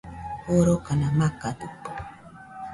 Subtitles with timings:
[0.45, 1.91] Jorokana makadɨkue